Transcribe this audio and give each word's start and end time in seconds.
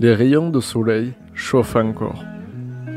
Les 0.00 0.14
rayons 0.14 0.50
de 0.50 0.60
soleil 0.60 1.12
chauffent 1.34 1.74
encore. 1.74 2.22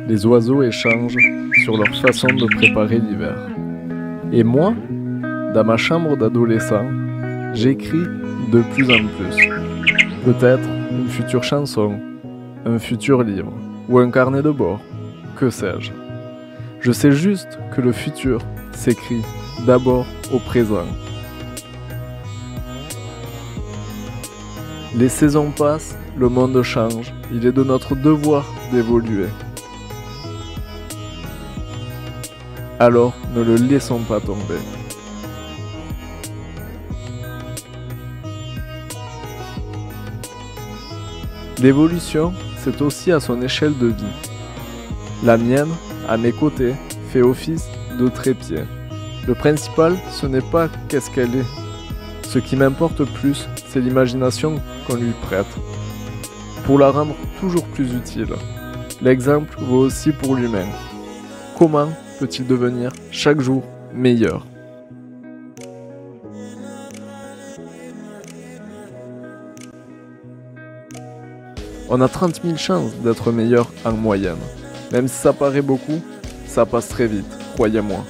Les 0.08 0.24
oiseaux 0.28 0.62
échangent 0.62 1.18
sur 1.64 1.76
leur 1.76 1.96
façon 1.96 2.27
de 2.27 2.46
préparer 2.58 3.00
l'hiver. 3.00 3.35
Et 4.31 4.44
moi, 4.44 4.76
dans 5.55 5.63
ma 5.63 5.77
chambre 5.77 6.15
d'adolescent, 6.15 6.85
j'écris 7.55 8.05
de 8.51 8.61
plus 8.75 8.91
en 8.91 9.07
plus. 9.17 9.49
Peut-être 10.25 10.69
une 10.91 11.07
future 11.07 11.43
chanson, 11.43 11.99
un 12.67 12.77
futur 12.77 13.23
livre 13.23 13.52
ou 13.89 13.97
un 13.97 14.11
carnet 14.11 14.43
de 14.43 14.52
bord, 14.52 14.79
que 15.36 15.49
sais-je. 15.49 15.91
Je 16.81 16.91
sais 16.91 17.13
juste 17.13 17.57
que 17.75 17.81
le 17.81 17.93
futur 17.93 18.41
s'écrit 18.73 19.23
d'abord 19.65 20.05
au 20.31 20.38
présent. 20.38 20.86
Les 24.95 25.09
saisons 25.09 25.49
passent, 25.49 25.97
le 26.18 26.30
monde 26.30 26.62
change, 26.62 27.14
il 27.32 27.46
est 27.46 27.52
de 27.52 27.64
notre 27.64 27.96
devoir 27.96 28.46
d'évoluer. 28.71 29.27
Alors 32.80 33.13
ne 33.35 33.44
le 33.44 33.55
laissons 33.55 33.99
pas 33.99 34.20
tomber. 34.20 34.59
L'évolution, 41.59 42.34
c'est 42.57 42.82
aussi 42.82 43.12
à 43.12 43.20
son 43.20 43.41
échelle 43.41 43.77
de 43.77 43.88
vie. 43.88 44.04
La 45.23 45.38
mienne, 45.38 45.70
à 46.09 46.18
mes 46.18 46.32
côtés, 46.32 46.73
fait 47.09 47.21
office 47.21 47.68
de 47.99 48.07
trépied. 48.07 48.63
Le 49.27 49.35
principal, 49.35 49.96
ce 50.09 50.26
n'est 50.26 50.41
pas 50.41 50.70
qu'est-ce 50.90 51.12
qu'elle 51.12 51.35
est. 51.35 51.46
Ce 52.23 52.40
qui 52.40 52.55
m'importe 52.55 53.04
plus, 53.04 53.48
c'est 53.68 53.80
l'imagination 53.80 54.55
qu'on 54.88 54.96
lui 54.96 55.12
prête. 55.21 55.46
Pour 56.65 56.79
la 56.79 56.91
rendre 56.91 57.15
toujours 57.39 57.65
plus 57.65 57.93
utile. 57.93 58.33
L'exemple 59.01 59.57
vaut 59.59 59.79
aussi 59.79 60.11
pour 60.11 60.35
l'humain. 60.35 60.67
Comment 61.57 61.90
peut-il 62.20 62.48
devenir 62.48 62.91
chaque 63.12 63.41
jour 63.41 63.63
meilleur? 63.93 64.45
On 71.90 72.00
a 72.00 72.08
30 72.08 72.42
000 72.44 72.56
chances 72.56 72.96
d'être 73.03 73.31
meilleur 73.34 73.70
en 73.84 73.92
moyenne. 73.92 74.38
Même 74.94 75.09
si 75.09 75.16
ça 75.16 75.34
paraît 75.34 75.62
beaucoup, 75.62 76.00
ça 76.48 76.66
passe 76.66 76.88
très 76.88 77.08
vite, 77.08 77.28
croyez-moi. 77.56 78.06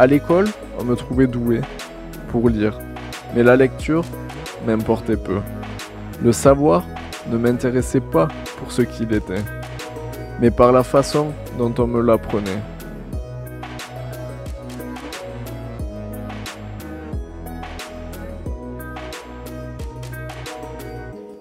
À 0.00 0.06
l'école, 0.06 0.46
on 0.78 0.84
me 0.84 0.96
trouvait 0.96 1.26
doué 1.26 1.60
pour 2.30 2.48
lire, 2.48 2.78
mais 3.34 3.42
la 3.42 3.54
lecture 3.54 4.02
m'importait 4.66 5.18
peu. 5.18 5.40
Le 6.22 6.32
savoir 6.32 6.86
ne 7.30 7.36
m'intéressait 7.36 8.00
pas 8.00 8.28
pour 8.56 8.72
ce 8.72 8.80
qu'il 8.80 9.12
était, 9.12 9.44
mais 10.40 10.50
par 10.50 10.72
la 10.72 10.84
façon 10.84 11.34
dont 11.58 11.74
on 11.76 11.86
me 11.86 12.00
l'apprenait. 12.00 12.62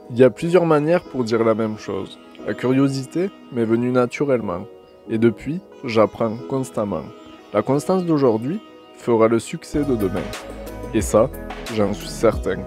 Il 0.10 0.18
y 0.18 0.24
a 0.26 0.30
plusieurs 0.30 0.66
manières 0.66 1.04
pour 1.04 1.24
dire 1.24 1.46
la 1.46 1.56
même 1.56 1.78
chose. 1.78 2.20
La 2.46 2.54
curiosité 2.54 3.32
m'est 3.54 3.64
venue 3.64 3.94
naturellement, 3.94 4.66
et 5.10 5.18
depuis, 5.18 5.62
j'apprends 5.86 6.36
constamment. 6.50 7.04
La 7.52 7.64
constance 7.64 8.06
d'aujourd'hui 8.06 8.60
fera 8.96 9.28
le 9.28 9.40
succès 9.40 9.84
de 9.84 9.96
demain. 9.96 10.22
Et 10.94 11.02
ça, 11.02 11.32
j'en 11.74 11.96
suis 11.96 12.08
certain. 12.08 12.58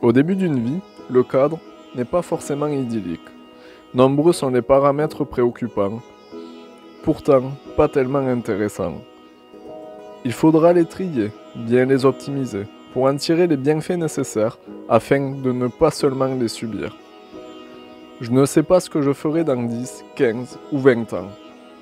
Au 0.00 0.12
début 0.12 0.36
d'une 0.36 0.58
vie, 0.58 0.80
le 1.10 1.22
cadre 1.22 1.58
n'est 1.94 2.06
pas 2.06 2.22
forcément 2.22 2.66
idyllique. 2.66 3.20
Nombreux 3.92 4.32
sont 4.32 4.50
les 4.50 4.62
paramètres 4.62 5.24
préoccupants, 5.24 6.00
pourtant 7.04 7.52
pas 7.76 7.86
tellement 7.86 8.26
intéressants. 8.26 9.02
Il 10.24 10.32
faudra 10.32 10.72
les 10.72 10.86
trier, 10.86 11.30
bien 11.54 11.84
les 11.84 12.06
optimiser, 12.06 12.66
pour 12.94 13.04
en 13.04 13.16
tirer 13.16 13.46
les 13.46 13.58
bienfaits 13.58 13.98
nécessaires 13.98 14.58
afin 14.88 15.32
de 15.32 15.52
ne 15.52 15.68
pas 15.68 15.90
seulement 15.90 16.34
les 16.34 16.48
subir. 16.48 16.96
Je 18.22 18.30
ne 18.30 18.46
sais 18.46 18.62
pas 18.62 18.80
ce 18.80 18.88
que 18.88 19.02
je 19.02 19.12
ferai 19.12 19.44
dans 19.44 19.62
10, 19.62 20.04
15 20.16 20.58
ou 20.72 20.78
20 20.78 21.12
ans, 21.12 21.28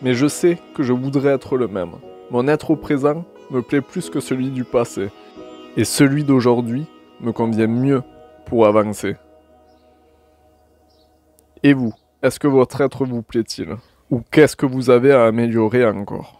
mais 0.02 0.14
je 0.14 0.26
sais 0.26 0.58
que 0.74 0.82
je 0.82 0.92
voudrais 0.92 1.34
être 1.34 1.56
le 1.56 1.68
même. 1.68 1.92
Mon 2.32 2.48
être 2.48 2.72
au 2.72 2.76
présent 2.76 3.24
me 3.50 3.62
plaît 3.62 3.80
plus 3.80 4.10
que 4.10 4.18
celui 4.18 4.50
du 4.50 4.64
passé, 4.64 5.10
et 5.76 5.84
celui 5.84 6.24
d'aujourd'hui 6.24 6.84
me 7.20 7.30
convient 7.30 7.68
mieux 7.68 8.02
pour 8.46 8.66
avancer. 8.66 9.14
Et 11.62 11.74
vous, 11.74 11.94
est-ce 12.24 12.40
que 12.40 12.48
votre 12.48 12.80
être 12.80 13.04
vous 13.04 13.22
plaît-il? 13.22 13.76
Ou 14.12 14.20
qu'est-ce 14.30 14.56
que 14.56 14.66
vous 14.66 14.90
avez 14.90 15.10
à 15.10 15.24
améliorer 15.24 15.86
encore? 15.86 16.38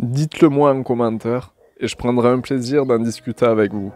Dites-le 0.00 0.48
moi 0.48 0.74
en 0.74 0.82
commentaire 0.82 1.54
et 1.78 1.86
je 1.86 1.94
prendrai 1.94 2.28
un 2.28 2.40
plaisir 2.40 2.84
d'en 2.86 2.98
discuter 2.98 3.46
avec 3.46 3.72
vous. 3.72 3.92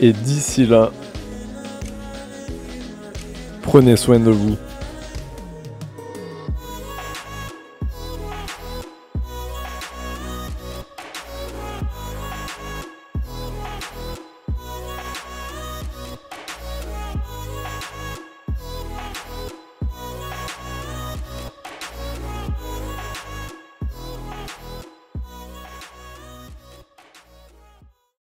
Et 0.00 0.12
d'ici 0.12 0.66
là, 0.66 0.90
prenez 3.62 3.94
soin 3.94 4.18
de 4.18 4.32
vous. 4.32 4.56